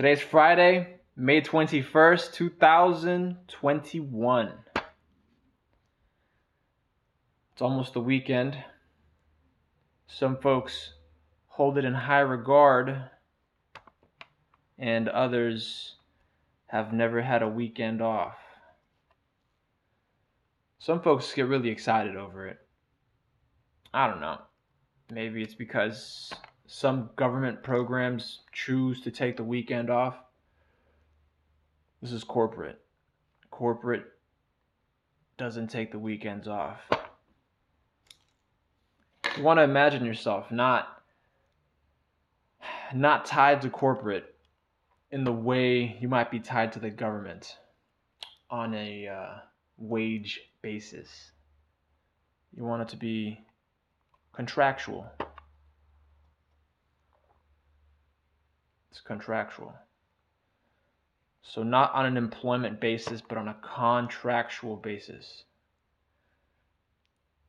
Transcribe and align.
Today's 0.00 0.22
Friday, 0.22 0.96
May 1.14 1.42
21st, 1.42 2.32
2021. 2.32 4.52
It's 7.52 7.60
almost 7.60 7.92
the 7.92 8.00
weekend. 8.00 8.56
Some 10.06 10.38
folks 10.38 10.94
hold 11.48 11.76
it 11.76 11.84
in 11.84 11.92
high 11.92 12.20
regard, 12.20 13.10
and 14.78 15.06
others 15.10 15.96
have 16.68 16.94
never 16.94 17.20
had 17.20 17.42
a 17.42 17.48
weekend 17.48 18.00
off. 18.00 18.38
Some 20.78 21.02
folks 21.02 21.34
get 21.34 21.46
really 21.46 21.68
excited 21.68 22.16
over 22.16 22.46
it. 22.46 22.58
I 23.92 24.06
don't 24.06 24.22
know. 24.22 24.38
Maybe 25.10 25.42
it's 25.42 25.54
because 25.54 26.32
some 26.72 27.10
government 27.16 27.64
programs 27.64 28.42
choose 28.52 29.00
to 29.00 29.10
take 29.10 29.36
the 29.36 29.42
weekend 29.42 29.90
off. 29.90 30.14
This 32.00 32.12
is 32.12 32.22
corporate. 32.22 32.80
Corporate 33.50 34.04
doesn't 35.36 35.66
take 35.66 35.90
the 35.90 35.98
weekends 35.98 36.46
off. 36.46 36.78
You 39.36 39.42
want 39.42 39.58
to 39.58 39.64
imagine 39.64 40.04
yourself 40.04 40.52
not 40.52 41.02
not 42.94 43.26
tied 43.26 43.62
to 43.62 43.68
corporate 43.68 44.32
in 45.10 45.24
the 45.24 45.32
way 45.32 45.98
you 46.00 46.08
might 46.08 46.30
be 46.30 46.38
tied 46.38 46.72
to 46.74 46.78
the 46.78 46.90
government 46.90 47.56
on 48.48 48.74
a 48.74 49.08
uh, 49.08 49.38
wage 49.76 50.40
basis. 50.62 51.32
You 52.56 52.62
want 52.62 52.82
it 52.82 52.88
to 52.90 52.96
be 52.96 53.40
contractual. 54.32 55.10
It's 58.90 59.00
contractual. 59.00 59.74
So, 61.42 61.62
not 61.62 61.94
on 61.94 62.06
an 62.06 62.16
employment 62.16 62.80
basis, 62.80 63.20
but 63.20 63.38
on 63.38 63.48
a 63.48 63.56
contractual 63.62 64.76
basis. 64.76 65.44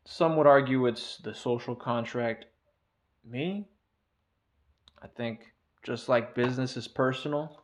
Some 0.06 0.38
would 0.38 0.48
argue 0.48 0.88
it's 0.88 1.18
the 1.18 1.34
social 1.34 1.76
contract. 1.76 2.46
Me? 3.24 3.68
I 5.02 5.08
think 5.08 5.52
just 5.84 6.10
like 6.10 6.36
business 6.36 6.78
is 6.78 6.88
personal, 6.88 7.62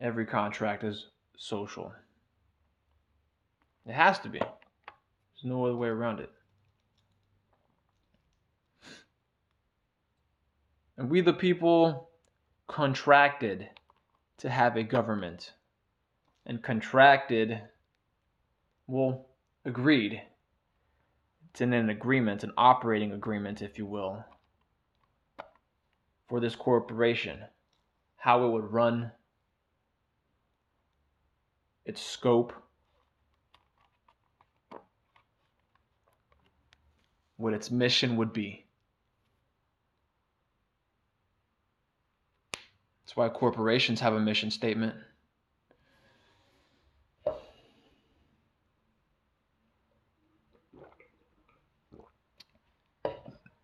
every 0.00 0.26
contract 0.26 0.84
is 0.84 1.06
social. 1.36 1.92
It 3.86 3.92
has 3.92 4.18
to 4.20 4.28
be. 4.28 4.38
There's 4.38 5.44
no 5.44 5.64
other 5.64 5.76
way 5.76 5.88
around 5.88 6.20
it. 6.20 6.30
And 10.98 11.08
we, 11.08 11.20
the 11.20 11.32
people, 11.32 12.10
contracted 12.66 13.68
to 14.38 14.50
have 14.50 14.76
a 14.76 14.82
government. 14.82 15.52
And 16.44 16.62
contracted, 16.62 17.60
well, 18.88 19.26
agreed. 19.64 20.20
It's 21.50 21.60
in 21.60 21.72
an 21.72 21.88
agreement, 21.88 22.42
an 22.42 22.52
operating 22.56 23.12
agreement, 23.12 23.62
if 23.62 23.78
you 23.78 23.86
will, 23.86 24.24
for 26.28 26.40
this 26.40 26.56
corporation, 26.56 27.44
how 28.16 28.44
it 28.44 28.50
would 28.50 28.72
run, 28.72 29.12
its 31.84 32.02
scope, 32.02 32.52
what 37.36 37.54
its 37.54 37.70
mission 37.70 38.16
would 38.16 38.32
be. 38.32 38.67
That's 43.08 43.16
why 43.16 43.30
corporations 43.30 44.00
have 44.00 44.12
a 44.12 44.20
mission 44.20 44.50
statement. 44.50 44.94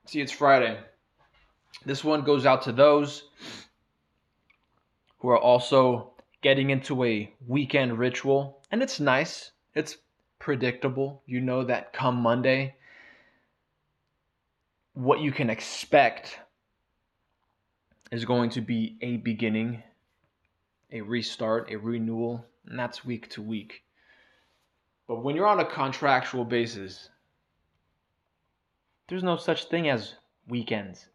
See, 0.07 0.23
it's 0.23 0.33
Friday. 0.33 0.79
This 1.85 2.03
one 2.03 2.23
goes 2.23 2.47
out 2.47 2.63
to 2.63 2.73
those 2.73 3.25
who 5.19 5.29
are 5.29 5.39
also 5.39 6.15
getting 6.41 6.71
into 6.71 7.05
a 7.05 7.31
weekend 7.47 7.99
ritual. 7.99 8.63
And 8.71 8.83
it's 8.83 8.99
nice, 8.99 9.51
it's 9.75 9.99
predictable. 10.39 11.23
You 11.27 11.43
know 11.43 11.65
that 11.65 11.93
come 11.93 12.17
Monday, 12.17 12.77
what 14.95 15.21
you 15.21 15.33
can 15.33 15.51
expect 15.51 16.39
is 18.15 18.25
going 18.25 18.49
to 18.49 18.61
be 18.61 18.97
a 19.01 19.17
beginning, 19.17 19.83
a 20.93 21.01
restart, 21.01 21.69
a 21.73 21.77
renewal, 21.77 22.47
and 22.65 22.79
that's 22.79 23.05
week 23.05 23.29
to 23.29 23.43
week. 23.43 23.83
But 25.09 25.25
when 25.25 25.35
you're 25.35 25.49
on 25.49 25.59
a 25.59 25.65
contractual 25.65 26.45
basis, 26.45 27.09
there's 29.09 29.25
no 29.25 29.37
such 29.37 29.65
thing 29.65 29.89
as 29.89 30.15
weekends. 30.47 31.09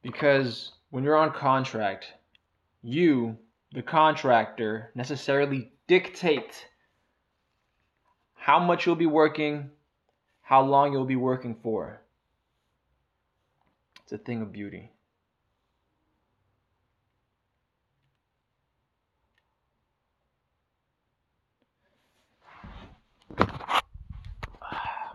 Because 0.00 0.70
when 0.90 1.02
you're 1.02 1.16
on 1.16 1.32
contract, 1.32 2.12
you, 2.82 3.36
the 3.72 3.82
contractor, 3.82 4.92
necessarily 4.94 5.72
dictate 5.88 6.68
how 8.44 8.58
much 8.58 8.84
you'll 8.84 8.94
be 8.94 9.06
working, 9.06 9.70
how 10.42 10.60
long 10.60 10.92
you'll 10.92 11.06
be 11.06 11.16
working 11.16 11.56
for. 11.62 12.02
It's 14.02 14.12
a 14.12 14.18
thing 14.18 14.42
of 14.42 14.52
beauty. 14.52 14.90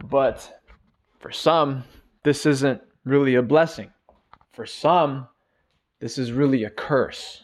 But 0.04 0.64
for 1.20 1.32
some, 1.32 1.84
this 2.24 2.48
isn't 2.48 2.82
really 3.06 3.36
a 3.36 3.44
blessing. 3.44 3.92
For 4.54 4.66
some, 4.66 5.28
this 6.00 6.18
is 6.18 6.32
really 6.32 6.64
a 6.64 6.72
curse. 6.72 7.44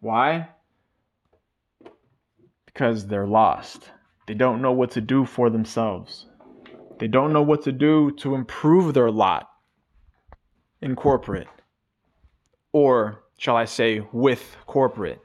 Why? 0.00 0.50
Because 2.66 3.06
they're 3.06 3.26
lost. 3.26 3.92
They 4.30 4.34
don't 4.34 4.62
know 4.62 4.70
what 4.70 4.92
to 4.92 5.00
do 5.00 5.26
for 5.26 5.50
themselves. 5.50 6.26
They 7.00 7.08
don't 7.08 7.32
know 7.32 7.42
what 7.42 7.64
to 7.64 7.72
do 7.72 8.12
to 8.18 8.36
improve 8.36 8.94
their 8.94 9.10
lot 9.10 9.50
in 10.80 10.94
corporate. 10.94 11.48
Or, 12.72 13.24
shall 13.38 13.56
I 13.56 13.64
say, 13.64 14.06
with 14.12 14.56
corporate. 14.68 15.20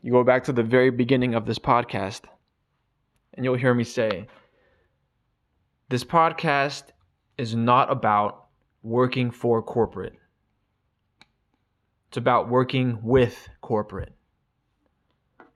You 0.00 0.12
go 0.12 0.24
back 0.24 0.44
to 0.44 0.52
the 0.54 0.62
very 0.62 0.88
beginning 0.88 1.34
of 1.34 1.44
this 1.44 1.58
podcast, 1.58 2.22
and 3.34 3.44
you'll 3.44 3.58
hear 3.58 3.74
me 3.74 3.84
say, 3.84 4.26
This 5.90 6.04
podcast 6.04 6.84
is 7.36 7.54
not 7.54 7.92
about 7.92 8.46
working 8.82 9.30
for 9.30 9.62
corporate, 9.62 10.14
it's 12.08 12.16
about 12.16 12.48
working 12.48 12.98
with 13.02 13.46
corporate. 13.60 14.14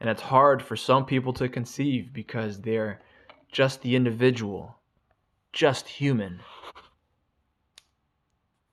And 0.00 0.10
it's 0.10 0.22
hard 0.22 0.62
for 0.62 0.76
some 0.76 1.06
people 1.06 1.32
to 1.34 1.48
conceive 1.48 2.12
because 2.12 2.60
they're 2.60 3.00
just 3.50 3.82
the 3.82 3.96
individual, 3.96 4.76
just 5.52 5.88
human. 5.88 6.40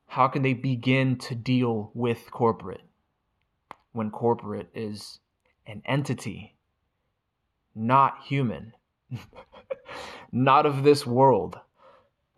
How 0.08 0.28
can 0.28 0.42
they 0.42 0.54
begin 0.54 1.18
to 1.20 1.36
deal 1.36 1.92
with 1.94 2.32
corporate 2.32 2.84
when 3.94 4.12
corporate 4.12 4.70
is 4.74 5.20
an 5.66 5.82
entity, 5.86 6.56
not 7.76 8.24
human, 8.24 8.74
not 10.32 10.66
of 10.66 10.84
this 10.84 11.06
world? 11.06 11.60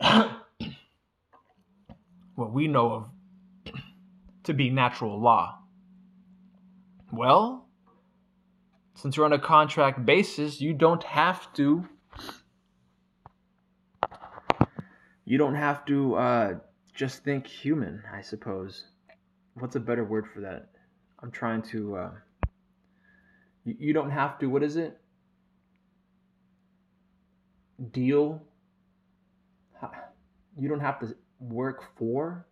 what 2.34 2.52
we 2.52 2.68
know 2.68 2.92
of 2.92 3.08
to 4.44 4.54
be 4.54 4.70
natural 4.70 5.20
law. 5.20 5.58
Well, 7.12 7.63
since 9.04 9.18
you're 9.18 9.26
on 9.26 9.34
a 9.34 9.38
contract 9.38 10.06
basis, 10.06 10.62
you 10.62 10.72
don't 10.72 11.04
have 11.04 11.52
to. 11.52 11.86
You 15.26 15.36
don't 15.36 15.56
have 15.56 15.84
to 15.84 16.14
uh, 16.14 16.54
just 16.94 17.22
think 17.22 17.46
human, 17.46 18.02
I 18.10 18.22
suppose. 18.22 18.84
What's 19.60 19.76
a 19.76 19.80
better 19.80 20.04
word 20.04 20.24
for 20.32 20.40
that? 20.40 20.70
I'm 21.22 21.30
trying 21.30 21.60
to. 21.64 21.96
Uh, 21.96 22.10
you, 23.66 23.76
you 23.78 23.92
don't 23.92 24.10
have 24.10 24.38
to. 24.38 24.46
What 24.46 24.62
is 24.62 24.76
it? 24.76 24.98
Deal. 27.92 28.40
You 30.58 30.66
don't 30.66 30.80
have 30.80 30.98
to 31.00 31.14
work 31.40 31.94
for 31.98 32.46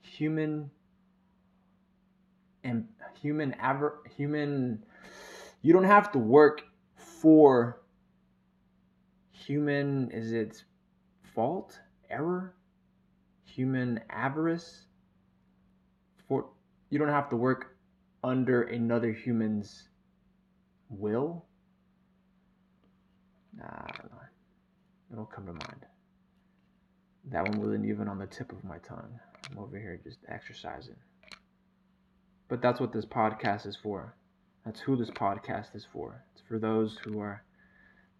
human 0.00 0.70
and 2.64 2.88
human 3.20 3.54
aver 3.62 4.02
human 4.16 4.82
you 5.62 5.72
don't 5.72 5.84
have 5.84 6.10
to 6.12 6.18
work 6.18 6.62
for 6.96 7.80
human 9.30 10.10
is 10.10 10.32
it 10.32 10.64
fault 11.34 11.78
error? 12.10 12.54
Human 13.44 14.00
avarice? 14.10 14.86
For 16.28 16.46
you 16.90 16.98
don't 16.98 17.08
have 17.08 17.28
to 17.30 17.36
work 17.36 17.76
under 18.22 18.62
another 18.62 19.12
human's 19.12 19.88
will? 20.88 21.44
Nah, 23.56 23.64
i 23.64 23.90
don't 23.98 24.10
know. 24.10 24.18
It'll 25.12 25.26
come 25.26 25.46
to 25.46 25.52
mind. 25.52 25.86
That 27.30 27.48
one 27.48 27.60
wasn't 27.60 27.86
even 27.86 28.08
on 28.08 28.18
the 28.18 28.26
tip 28.26 28.52
of 28.52 28.64
my 28.64 28.78
tongue. 28.78 29.18
I'm 29.50 29.58
over 29.58 29.78
here 29.78 30.00
just 30.02 30.18
exercising 30.28 30.96
but 32.48 32.60
that's 32.60 32.80
what 32.80 32.92
this 32.92 33.06
podcast 33.06 33.66
is 33.66 33.76
for. 33.76 34.14
That's 34.64 34.80
who 34.80 34.96
this 34.96 35.10
podcast 35.10 35.74
is 35.74 35.86
for. 35.92 36.24
It's 36.32 36.42
for 36.46 36.58
those 36.58 36.98
who 37.04 37.20
are 37.20 37.42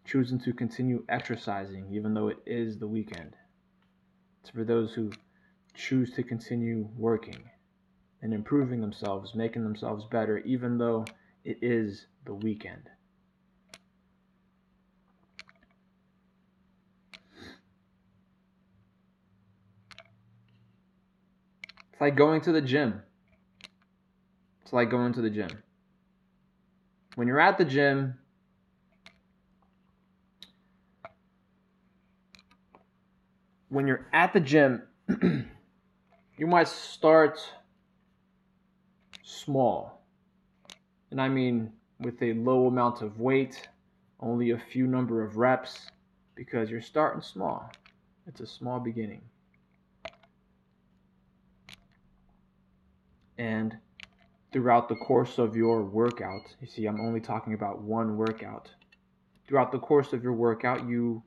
choosing 0.05 0.38
to 0.41 0.53
continue 0.53 1.05
exercising 1.09 1.93
even 1.93 2.15
though 2.15 2.29
it 2.29 2.38
is 2.47 2.79
the 2.79 2.87
weekend. 2.87 3.37
It's 4.43 4.50
for 4.50 4.65
those 4.65 4.93
who 4.93 5.11
choose 5.75 6.12
to 6.15 6.23
continue 6.23 6.88
working 6.97 7.50
and 8.23 8.35
improving 8.35 8.81
themselves, 8.81 9.35
making 9.35 9.65
themselves 9.65 10.05
better 10.11 10.38
even 10.38 10.79
though 10.79 11.05
it 11.44 11.59
is 11.62 12.06
the 12.25 12.35
weekend. 12.35 12.88
It's 21.93 22.00
like 22.00 22.17
going 22.17 22.41
to 22.43 22.53
the 22.53 22.61
gym. 22.61 23.03
It's 24.64 24.72
like 24.72 24.88
going 24.88 25.12
to 25.12 25.20
the 25.20 25.28
gym. 25.28 25.50
When 27.16 27.28
you're 27.28 27.38
at 27.38 27.58
the 27.58 27.66
gym, 27.66 28.14
when 33.69 33.87
you're 33.87 34.06
at 34.14 34.32
the 34.32 34.40
gym, 34.40 34.82
you 35.20 36.46
might 36.46 36.69
start 36.69 37.38
small. 39.22 40.00
And 41.11 41.20
I 41.20 41.28
mean 41.28 41.70
with 42.00 42.22
a 42.22 42.32
low 42.32 42.66
amount 42.66 43.02
of 43.02 43.20
weight, 43.20 43.69
only 44.19 44.52
a 44.52 44.58
few 44.58 44.87
number 44.87 45.22
of 45.22 45.37
reps, 45.37 45.90
because 46.34 46.70
you're 46.70 46.81
starting 46.81 47.20
small. 47.20 47.70
It's 48.26 48.40
a 48.40 48.46
small 48.46 48.81
beginning. 48.81 49.20
And 53.37 53.76
throughout 54.54 54.88
the 54.88 54.94
course 54.94 55.38
of 55.38 55.56
your 55.56 55.82
workout. 55.82 56.42
You 56.60 56.68
see, 56.68 56.86
I'm 56.86 57.00
only 57.00 57.18
talking 57.18 57.54
about 57.54 57.82
one 57.82 58.16
workout. 58.16 58.70
Throughout 59.48 59.72
the 59.72 59.80
course 59.80 60.12
of 60.12 60.22
your 60.22 60.32
workout, 60.32 60.86
you 60.86 61.24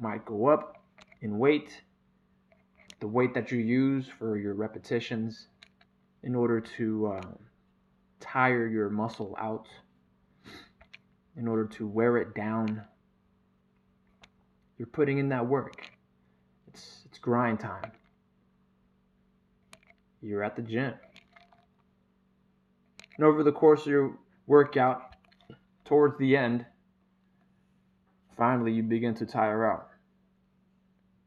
might 0.00 0.24
go 0.24 0.48
up 0.48 0.82
in 1.22 1.38
weight, 1.38 1.82
the 2.98 3.06
weight 3.06 3.32
that 3.34 3.52
you 3.52 3.58
use 3.58 4.06
for 4.18 4.36
your 4.36 4.54
repetitions 4.54 5.46
in 6.24 6.34
order 6.34 6.60
to 6.60 7.12
uh, 7.12 7.22
tire 8.18 8.66
your 8.66 8.90
muscle 8.90 9.36
out, 9.40 9.68
in 11.36 11.46
order 11.46 11.66
to 11.66 11.86
wear 11.86 12.16
it 12.16 12.34
down. 12.34 12.82
You're 14.78 14.88
putting 14.88 15.18
in 15.18 15.28
that 15.28 15.46
work. 15.46 15.92
It's, 16.66 17.02
it's 17.04 17.18
grind 17.18 17.60
time. 17.60 17.92
You're 20.20 20.42
at 20.42 20.56
the 20.56 20.62
gym. 20.62 20.94
And 23.16 23.24
over 23.24 23.42
the 23.42 23.52
course 23.52 23.82
of 23.82 23.86
your 23.86 24.18
workout, 24.46 25.14
towards 25.84 26.18
the 26.18 26.36
end, 26.36 26.66
finally 28.36 28.72
you 28.72 28.82
begin 28.82 29.14
to 29.16 29.26
tire 29.26 29.70
out. 29.70 29.88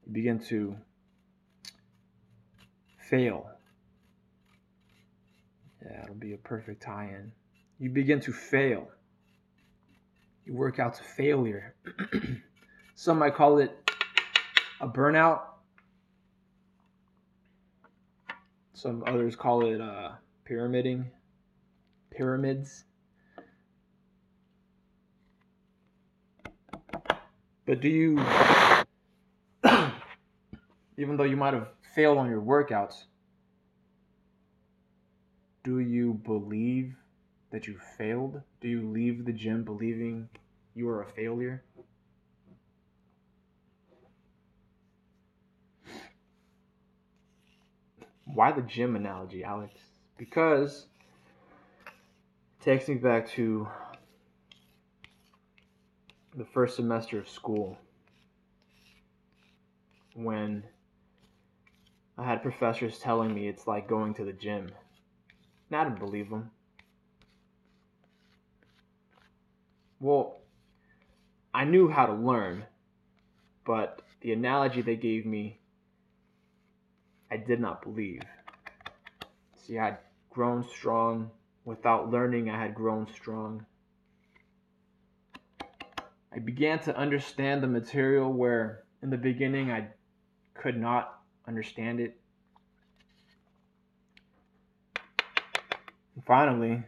You 0.05 0.13
begin 0.13 0.39
to 0.45 0.75
fail. 3.09 3.49
Yeah, 5.81 6.03
it'll 6.03 6.15
be 6.15 6.33
a 6.33 6.37
perfect 6.37 6.83
tie 6.83 7.05
in. 7.05 7.31
You 7.79 7.89
begin 7.89 8.19
to 8.21 8.33
fail. 8.33 8.89
You 10.45 10.53
work 10.53 10.79
out 10.79 10.95
to 10.95 11.03
failure. 11.03 11.75
Some 12.95 13.19
might 13.19 13.35
call 13.35 13.59
it 13.59 13.71
a 14.81 14.87
burnout. 14.87 15.41
Some 18.73 19.03
others 19.07 19.35
call 19.35 19.65
it 19.65 19.81
uh, 19.81 20.11
pyramiding 20.45 21.11
pyramids. 22.17 22.83
But 27.65 27.81
do 27.81 27.89
you, 27.89 28.19
even 30.97 31.17
though 31.17 31.23
you 31.23 31.37
might 31.37 31.53
have 31.53 31.67
failed 31.93 32.17
on 32.17 32.29
your 32.29 32.41
workouts, 32.41 33.03
do 35.63 35.79
you 35.79 36.13
believe 36.13 36.95
that 37.51 37.67
you 37.67 37.77
failed? 37.97 38.41
Do 38.61 38.67
you 38.67 38.89
leave 38.89 39.25
the 39.25 39.33
gym 39.33 39.63
believing 39.63 40.29
you 40.73 40.89
are 40.89 41.03
a 41.03 41.11
failure? 41.11 41.63
Why 48.25 48.51
the 48.51 48.61
gym 48.61 48.95
analogy, 48.95 49.43
Alex? 49.43 49.73
Because 50.17 50.85
takes 52.67 52.89
me 52.89 52.95
back 52.95 53.25
to 53.25 53.65
the 56.35 56.43
first 56.43 56.75
semester 56.75 57.17
of 57.17 57.29
school 57.29 57.77
when 60.15 60.61
I 62.17 62.25
had 62.25 62.41
professors 62.41 62.99
telling 62.99 63.33
me 63.33 63.47
it's 63.47 63.67
like 63.67 63.87
going 63.87 64.13
to 64.15 64.25
the 64.25 64.33
gym. 64.33 64.69
And 65.69 65.79
I 65.79 65.85
didn't 65.85 65.99
believe 65.99 66.29
them. 66.29 66.51
Well, 70.01 70.41
I 71.53 71.63
knew 71.63 71.87
how 71.87 72.05
to 72.05 72.13
learn, 72.13 72.65
but 73.65 74.01
the 74.19 74.33
analogy 74.33 74.81
they 74.81 74.97
gave 74.97 75.25
me, 75.25 75.57
I 77.31 77.37
did 77.37 77.61
not 77.61 77.81
believe. 77.81 78.23
See, 79.55 79.79
I 79.79 79.85
had 79.85 79.97
grown 80.29 80.67
strong 80.67 81.31
Without 81.67 82.09
learning, 82.09 82.49
I 82.49 82.57
had 82.57 82.73
grown 82.73 83.07
strong. 83.13 83.65
I 86.33 86.39
began 86.39 86.79
to 86.83 86.95
understand 86.95 87.61
the 87.61 87.67
material 87.67 88.31
where 88.31 88.85
in 89.03 89.09
the 89.09 89.17
beginning 89.17 89.69
I 89.69 89.89
could 90.53 90.79
not 90.79 91.19
understand 91.45 91.99
it. 91.99 92.17
And 96.15 96.23
finally, 96.25 96.83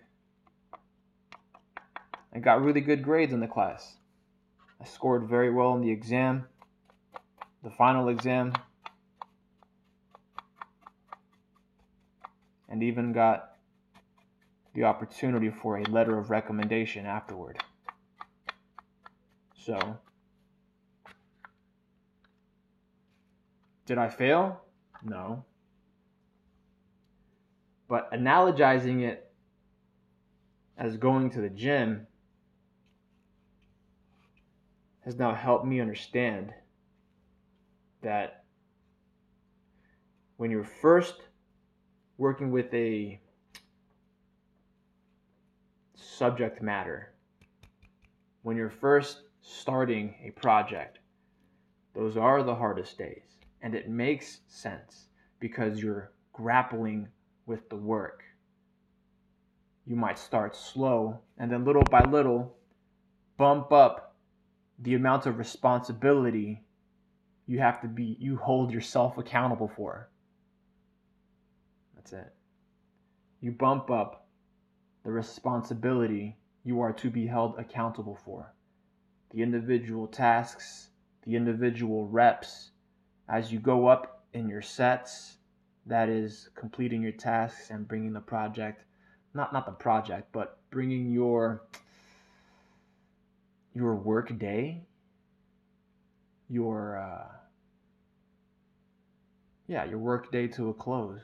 I 2.34 2.40
got 2.40 2.62
really 2.62 2.80
good 2.80 3.04
grades 3.04 3.34
in 3.34 3.42
the 3.42 3.48
class. 3.48 3.98
I 4.80 4.86
scored 4.86 5.28
very 5.28 5.52
well 5.52 5.76
in 5.76 5.82
the 5.82 5.92
exam, 5.92 6.48
the 7.66 7.72
final 7.72 8.08
exam, 8.08 8.54
and 12.70 12.82
even 12.82 13.12
got 13.12 13.49
the 14.80 14.86
opportunity 14.86 15.50
for 15.50 15.78
a 15.78 15.84
letter 15.90 16.18
of 16.18 16.30
recommendation 16.30 17.06
afterward. 17.06 17.62
So, 19.54 19.98
did 23.86 23.98
I 23.98 24.08
fail? 24.08 24.62
No. 25.04 25.44
But 27.90 28.10
analogizing 28.14 29.02
it 29.02 29.30
as 30.78 30.96
going 30.96 31.30
to 31.32 31.42
the 31.42 31.50
gym 31.50 32.08
has 35.02 35.18
now 35.18 35.36
helped 35.36 35.66
me 35.66 35.82
understand 35.82 36.54
that 38.02 38.46
when 40.38 40.50
you're 40.50 40.64
first 40.64 41.16
working 42.18 42.50
with 42.52 42.74
a 42.74 43.20
subject 46.20 46.62
matter. 46.62 47.14
When 48.42 48.58
you're 48.58 48.70
first 48.70 49.22
starting 49.42 50.16
a 50.22 50.32
project, 50.32 51.00
those 51.96 52.18
are 52.18 52.44
the 52.44 52.56
hardest 52.56 52.98
days. 52.98 53.38
And 53.62 53.74
it 53.74 53.90
makes 53.90 54.42
sense 54.50 55.08
because 55.40 55.82
you're 55.82 56.12
grappling 56.34 57.08
with 57.46 57.70
the 57.70 57.78
work. 57.78 58.24
You 59.86 59.96
might 59.96 60.20
start 60.20 60.58
slow 60.58 61.22
and 61.38 61.50
then 61.50 61.64
little 61.64 61.86
by 61.90 62.04
little 62.04 62.54
bump 63.38 63.72
up 63.72 64.18
the 64.78 64.96
amount 64.96 65.26
of 65.26 65.38
responsibility 65.38 66.66
you 67.48 67.60
have 67.60 67.80
to 67.82 67.88
be, 67.88 68.18
you 68.20 68.36
hold 68.36 68.74
yourself 68.74 69.18
accountable 69.18 69.72
for. 69.74 70.10
That's 71.96 72.12
it. 72.12 72.34
You 73.40 73.54
bump 73.54 73.90
up 73.90 74.19
the 75.04 75.12
responsibility 75.12 76.38
you 76.64 76.82
are 76.82 76.94
to 76.94 77.10
be 77.10 77.26
held 77.26 77.58
accountable 77.58 78.18
for, 78.24 78.54
the 79.32 79.42
individual 79.42 80.08
tasks, 80.08 80.90
the 81.24 81.36
individual 81.36 82.08
reps 82.08 82.72
as 83.28 83.52
you 83.52 83.60
go 83.60 83.88
up 83.88 84.26
in 84.34 84.50
your 84.50 84.62
sets. 84.62 85.38
That 85.86 86.10
is 86.10 86.50
completing 86.56 87.02
your 87.02 87.14
tasks 87.14 87.72
and 87.72 87.88
bringing 87.88 88.14
the 88.14 88.20
project, 88.20 88.84
not 89.34 89.54
not 89.54 89.66
the 89.66 89.72
project, 89.72 90.32
but 90.32 90.60
bringing 90.70 91.10
your 91.12 91.64
your 93.74 93.96
work 93.96 94.38
day, 94.38 94.84
your 96.50 96.98
uh, 96.98 97.28
yeah, 99.68 99.86
your 99.86 100.00
work 100.00 100.32
day 100.32 100.48
to 100.48 100.70
a 100.70 100.74
close. 100.74 101.22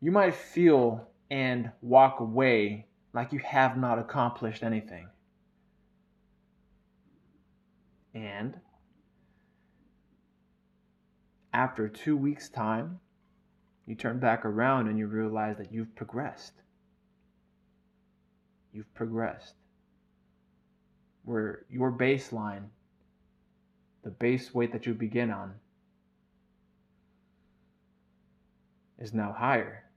You 0.00 0.12
might 0.12 0.34
feel 0.34 1.08
and 1.30 1.70
walk 1.82 2.20
away 2.20 2.86
like 3.12 3.32
you 3.32 3.38
have 3.40 3.76
not 3.76 3.98
accomplished 3.98 4.62
anything. 4.62 5.08
And 8.14 8.58
after 11.52 11.88
two 11.88 12.16
weeks' 12.16 12.48
time, 12.48 13.00
you 13.86 13.94
turn 13.94 14.18
back 14.18 14.44
around 14.44 14.88
and 14.88 14.98
you 14.98 15.06
realize 15.06 15.56
that 15.58 15.72
you've 15.72 15.94
progressed. 15.94 16.52
You've 18.72 18.92
progressed. 18.94 19.54
Where 21.24 21.64
your 21.70 21.92
baseline, 21.92 22.64
the 24.02 24.10
base 24.10 24.54
weight 24.54 24.72
that 24.72 24.86
you 24.86 24.94
begin 24.94 25.30
on, 25.30 25.54
is 28.98 29.14
now 29.14 29.34
higher. 29.36 29.87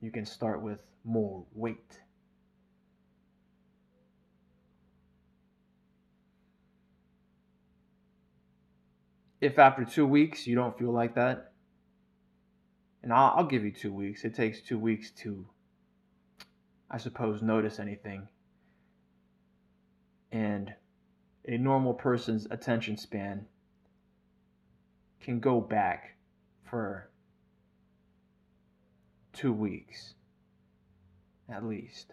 You 0.00 0.10
can 0.10 0.24
start 0.24 0.62
with 0.62 0.78
more 1.04 1.44
weight. 1.54 2.00
If 9.40 9.58
after 9.58 9.84
two 9.84 10.06
weeks 10.06 10.46
you 10.46 10.54
don't 10.54 10.78
feel 10.78 10.92
like 10.92 11.14
that, 11.14 11.52
and 13.02 13.12
I'll, 13.12 13.34
I'll 13.36 13.46
give 13.46 13.64
you 13.64 13.72
two 13.72 13.92
weeks, 13.92 14.24
it 14.24 14.34
takes 14.34 14.60
two 14.60 14.78
weeks 14.78 15.10
to, 15.22 15.46
I 16.90 16.98
suppose, 16.98 17.40
notice 17.40 17.78
anything. 17.78 18.28
And 20.32 20.74
a 21.46 21.56
normal 21.56 21.94
person's 21.94 22.46
attention 22.50 22.96
span 22.96 23.46
can 25.20 25.40
go 25.40 25.60
back 25.60 26.16
for 26.64 27.10
two 29.40 29.52
weeks 29.54 30.12
at 31.48 31.64
least. 31.64 32.12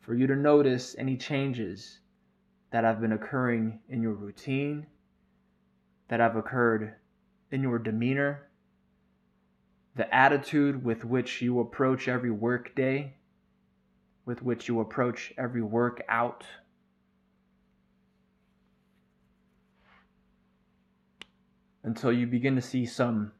For 0.00 0.14
you 0.14 0.26
to 0.26 0.36
notice 0.36 0.96
any 0.98 1.18
changes 1.18 1.98
that 2.70 2.82
have 2.82 3.00
been 3.00 3.12
occurring 3.12 3.80
in 3.90 4.00
your 4.02 4.14
routine, 4.14 4.86
that 6.08 6.20
have 6.20 6.36
occurred 6.36 6.94
in 7.50 7.62
your 7.62 7.78
demeanor, 7.78 8.48
the 9.96 10.12
attitude 10.14 10.82
with 10.82 11.04
which 11.04 11.42
you 11.42 11.60
approach 11.60 12.08
every 12.08 12.30
work 12.30 12.74
day, 12.74 13.14
with 14.24 14.42
which 14.42 14.66
you 14.66 14.80
approach 14.80 15.32
every 15.36 15.62
workout. 15.62 16.44
Until 21.82 22.12
you 22.12 22.26
begin 22.26 22.56
to 22.56 22.62
see 22.62 22.86
some 22.86 23.32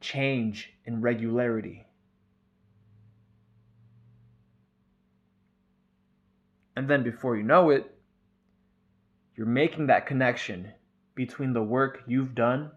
change 0.00 0.72
in 0.84 1.00
regularity. 1.00 1.86
And 6.76 6.88
then 6.88 7.02
before 7.02 7.36
you 7.36 7.42
know 7.42 7.70
it, 7.70 7.94
you're 9.36 9.46
making 9.46 9.88
that 9.88 10.06
connection 10.06 10.72
between 11.14 11.52
the 11.52 11.62
work 11.62 12.02
you've 12.06 12.34
done 12.34 12.70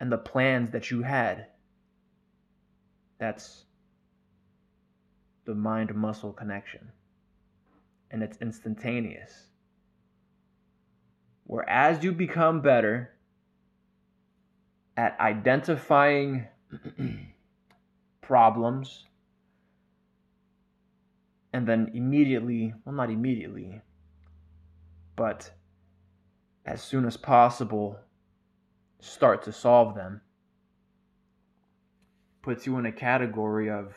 and 0.00 0.10
the 0.10 0.18
plans 0.18 0.70
that 0.70 0.90
you 0.90 1.02
had. 1.02 1.46
That's 3.18 3.64
the 5.44 5.54
mind 5.54 5.94
muscle 5.94 6.32
connection. 6.32 6.90
And 8.10 8.22
it's 8.22 8.38
instantaneous. 8.38 9.32
Where 11.44 11.68
as 11.68 12.02
you 12.02 12.12
become 12.12 12.60
better 12.60 13.12
at 15.00 15.18
identifying 15.18 16.46
problems 18.20 19.06
and 21.54 21.66
then 21.66 21.90
immediately, 21.94 22.74
well, 22.84 22.94
not 22.94 23.08
immediately, 23.08 23.80
but 25.16 25.52
as 26.66 26.82
soon 26.82 27.06
as 27.06 27.16
possible, 27.16 27.98
start 29.00 29.42
to 29.44 29.52
solve 29.52 29.94
them. 29.94 30.20
Puts 32.42 32.66
you 32.66 32.76
in 32.76 32.84
a 32.84 32.92
category 32.92 33.70
of 33.70 33.94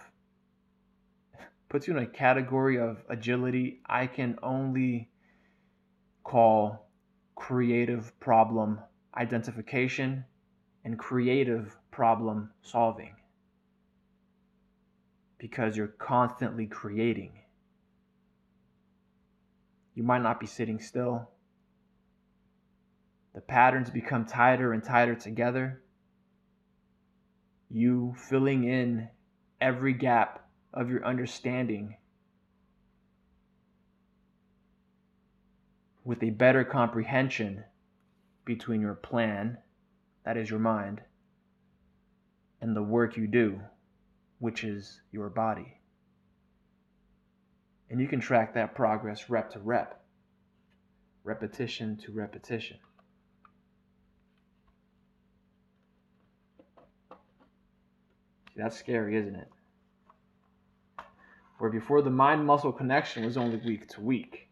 puts 1.67 1.85
you 1.85 1.97
in 1.97 2.03
a 2.03 2.07
category 2.07 2.79
of 2.79 3.03
agility 3.09 3.81
I 3.87 4.07
can 4.07 4.39
only 4.41 5.09
call 6.23 6.87
creative 7.35 8.17
problem 8.21 8.79
identification 9.17 10.23
and 10.83 10.99
creative 10.99 11.77
problem 11.91 12.49
solving 12.61 13.15
because 15.37 15.75
you're 15.75 15.87
constantly 15.87 16.65
creating. 16.65 17.33
You 19.95 20.03
might 20.03 20.21
not 20.21 20.39
be 20.39 20.47
sitting 20.47 20.79
still. 20.79 21.29
The 23.35 23.41
patterns 23.41 23.89
become 23.89 24.25
tighter 24.25 24.73
and 24.73 24.83
tighter 24.83 25.15
together. 25.15 25.81
You 27.69 28.15
filling 28.17 28.63
in 28.63 29.09
every 29.59 29.93
gap 29.93 30.47
of 30.73 30.89
your 30.89 31.05
understanding 31.05 31.95
with 36.03 36.21
a 36.21 36.29
better 36.29 36.63
comprehension 36.63 37.63
between 38.45 38.81
your 38.81 38.95
plan, 38.95 39.57
that 40.25 40.37
is 40.37 40.49
your 40.49 40.59
mind, 40.59 41.01
and 42.61 42.75
the 42.75 42.83
work 42.83 43.17
you 43.17 43.27
do, 43.27 43.59
which 44.39 44.63
is 44.63 45.01
your 45.11 45.29
body. 45.29 45.77
And 47.89 47.99
you 47.99 48.07
can 48.07 48.19
track 48.19 48.53
that 48.53 48.73
progress 48.73 49.29
rep 49.29 49.51
to 49.51 49.59
rep, 49.59 50.03
repetition 51.23 51.97
to 52.05 52.11
repetition. 52.11 52.77
See, 58.53 58.61
that's 58.61 58.77
scary, 58.77 59.17
isn't 59.17 59.35
it? 59.35 59.49
Where 61.57 61.69
before 61.69 62.01
the 62.01 62.09
mind 62.09 62.45
muscle 62.45 62.71
connection 62.71 63.25
was 63.25 63.37
only 63.37 63.57
week 63.57 63.87
to 63.89 64.01
week. 64.01 64.47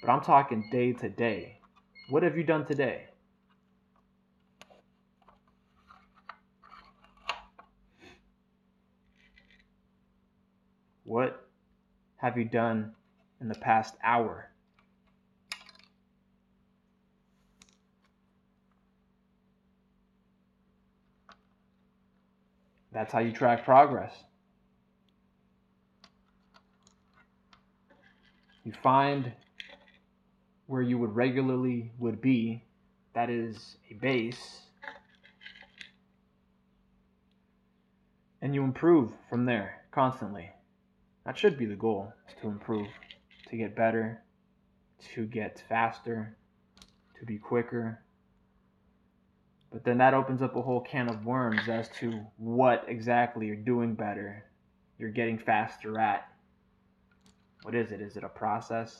But 0.00 0.10
I'm 0.10 0.20
talking 0.20 0.68
day 0.70 0.92
to 0.94 1.08
day. 1.08 1.60
What 2.08 2.22
have 2.22 2.36
you 2.36 2.44
done 2.44 2.66
today? 2.66 3.08
What 11.08 11.42
have 12.18 12.36
you 12.36 12.44
done 12.44 12.92
in 13.40 13.48
the 13.48 13.54
past 13.54 13.94
hour? 14.04 14.50
That's 22.92 23.10
how 23.10 23.20
you 23.20 23.32
track 23.32 23.64
progress. 23.64 24.12
You 28.64 28.74
find 28.82 29.32
where 30.66 30.82
you 30.82 30.98
would 30.98 31.16
regularly 31.16 31.90
would 31.98 32.20
be, 32.20 32.62
that 33.14 33.30
is 33.30 33.78
a 33.90 33.94
base, 33.94 34.60
and 38.42 38.54
you 38.54 38.62
improve 38.62 39.10
from 39.30 39.46
there 39.46 39.84
constantly. 39.90 40.50
That 41.28 41.36
should 41.36 41.58
be 41.58 41.66
the 41.66 41.76
goal, 41.76 42.10
is 42.26 42.34
to 42.40 42.48
improve, 42.48 42.88
to 43.50 43.56
get 43.58 43.76
better, 43.76 44.22
to 45.12 45.26
get 45.26 45.62
faster, 45.68 46.38
to 47.18 47.26
be 47.26 47.36
quicker. 47.36 48.02
But 49.70 49.84
then 49.84 49.98
that 49.98 50.14
opens 50.14 50.40
up 50.40 50.56
a 50.56 50.62
whole 50.62 50.80
can 50.80 51.06
of 51.10 51.26
worms 51.26 51.68
as 51.68 51.90
to 52.00 52.24
what 52.38 52.86
exactly 52.88 53.46
you're 53.46 53.56
doing 53.56 53.92
better, 53.92 54.46
you're 54.98 55.10
getting 55.10 55.36
faster 55.36 56.00
at. 56.00 56.26
What 57.60 57.74
is 57.74 57.92
it? 57.92 58.00
Is 58.00 58.16
it 58.16 58.24
a 58.24 58.30
process? 58.30 58.98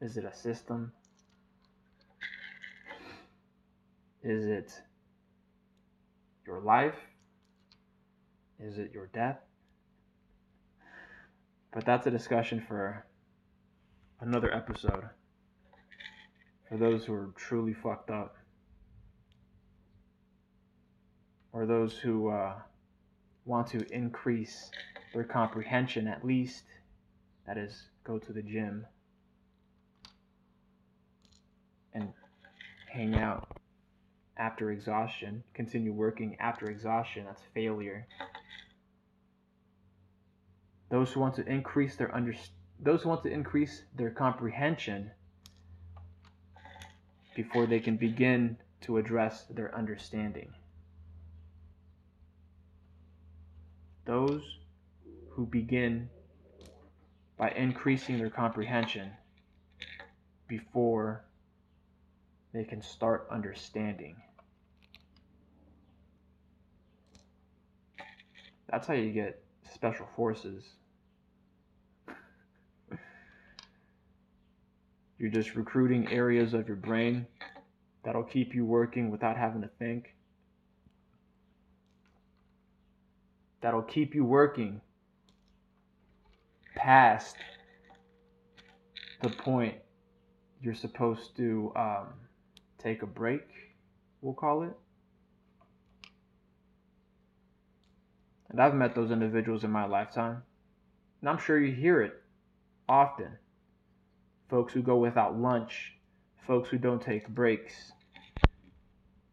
Is 0.00 0.16
it 0.16 0.24
a 0.24 0.32
system? 0.32 0.92
Is 4.22 4.44
it 4.44 4.72
your 6.46 6.60
life? 6.60 6.94
Is 8.60 8.78
it 8.78 8.92
your 8.92 9.08
death? 9.08 9.40
But 11.76 11.84
that's 11.84 12.06
a 12.06 12.10
discussion 12.10 12.64
for 12.66 13.04
another 14.22 14.50
episode. 14.50 15.10
For 16.70 16.78
those 16.78 17.04
who 17.04 17.12
are 17.12 17.34
truly 17.36 17.74
fucked 17.74 18.10
up. 18.10 18.34
Or 21.52 21.66
those 21.66 21.98
who 21.98 22.30
uh, 22.30 22.54
want 23.44 23.66
to 23.72 23.86
increase 23.92 24.70
their 25.12 25.24
comprehension 25.24 26.08
at 26.08 26.24
least. 26.24 26.64
That 27.46 27.58
is, 27.58 27.90
go 28.04 28.18
to 28.20 28.32
the 28.32 28.42
gym 28.42 28.86
and 31.92 32.10
hang 32.90 33.16
out 33.16 33.60
after 34.38 34.70
exhaustion, 34.70 35.44
continue 35.52 35.92
working 35.92 36.38
after 36.40 36.70
exhaustion, 36.70 37.26
that's 37.26 37.42
failure. 37.52 38.06
Those 40.88 41.12
who 41.12 41.20
want 41.20 41.34
to 41.36 41.46
increase 41.46 41.96
their 41.96 42.14
under 42.14 42.34
those 42.78 43.02
who 43.02 43.08
want 43.08 43.22
to 43.22 43.30
increase 43.30 43.82
their 43.94 44.10
comprehension 44.10 45.10
before 47.34 47.66
they 47.66 47.80
can 47.80 47.96
begin 47.96 48.56
to 48.82 48.98
address 48.98 49.44
their 49.50 49.74
understanding. 49.74 50.52
Those 54.04 54.42
who 55.30 55.46
begin 55.46 56.08
by 57.36 57.50
increasing 57.50 58.18
their 58.18 58.30
comprehension 58.30 59.10
before 60.48 61.24
they 62.52 62.64
can 62.64 62.80
start 62.80 63.26
understanding. 63.30 64.16
That's 68.70 68.86
how 68.86 68.94
you 68.94 69.12
get 69.12 69.45
special 69.72 70.06
forces. 70.16 70.64
You're 75.18 75.30
just 75.30 75.54
recruiting 75.54 76.10
areas 76.10 76.52
of 76.52 76.68
your 76.68 76.76
brain 76.76 77.26
that'll 78.04 78.22
keep 78.22 78.54
you 78.54 78.64
working 78.64 79.10
without 79.10 79.36
having 79.36 79.62
to 79.62 79.70
think. 79.78 80.14
That'll 83.62 83.82
keep 83.82 84.14
you 84.14 84.24
working 84.24 84.80
past 86.76 87.36
the 89.22 89.30
point 89.30 89.76
you're 90.60 90.74
supposed 90.74 91.36
to 91.36 91.72
um, 91.74 92.06
take 92.78 93.02
a 93.02 93.06
break, 93.06 93.46
we'll 94.20 94.34
call 94.34 94.62
it. 94.62 94.76
And 98.56 98.62
I've 98.62 98.74
met 98.74 98.94
those 98.94 99.10
individuals 99.10 99.64
in 99.64 99.70
my 99.70 99.84
lifetime. 99.84 100.42
And 101.20 101.28
I'm 101.28 101.36
sure 101.36 101.60
you 101.60 101.74
hear 101.74 102.00
it 102.00 102.14
often. 102.88 103.36
Folks 104.48 104.72
who 104.72 104.80
go 104.80 104.96
without 104.96 105.38
lunch, 105.38 105.92
folks 106.46 106.70
who 106.70 106.78
don't 106.78 107.02
take 107.02 107.28
breaks, 107.28 107.92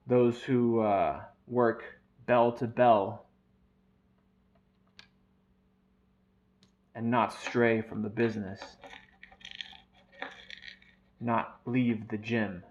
those 0.07 0.43
who 0.43 0.81
uh, 0.81 1.21
work 1.47 1.85
bell 2.25 2.51
to 2.51 2.67
bell 2.67 3.27
and 6.93 7.09
not 7.09 7.31
stray 7.31 7.81
from 7.81 8.01
the 8.01 8.09
business, 8.09 8.59
not 11.21 11.61
leave 11.65 12.09
the 12.09 12.17
gym. 12.17 12.61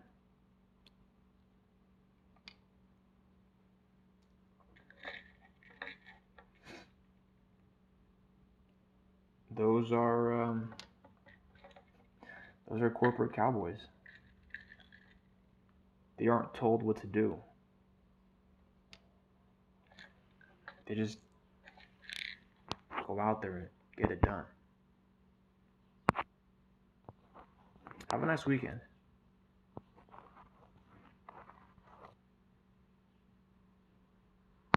Those 9.56 9.92
are 9.92 10.42
um, 10.42 10.72
those 12.70 12.80
are 12.80 12.90
corporate 12.90 13.34
cowboys. 13.34 13.78
They 16.18 16.28
aren't 16.28 16.54
told 16.54 16.82
what 16.82 17.00
to 17.00 17.06
do. 17.06 17.36
They 20.86 20.94
just 20.94 21.18
go 23.06 23.18
out 23.18 23.42
there 23.42 23.56
and 23.56 23.68
get 23.96 24.10
it 24.10 24.20
done. 24.22 24.44
Have 28.10 28.22
a 28.22 28.26
nice 28.26 28.44
weekend. 28.44 28.80